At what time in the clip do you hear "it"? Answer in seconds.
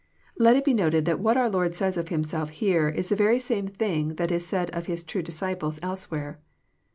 0.55-0.63